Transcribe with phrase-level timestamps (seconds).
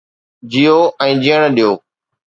[0.53, 0.79] جيئو
[1.09, 1.71] ۽ جيئڻ ڏيو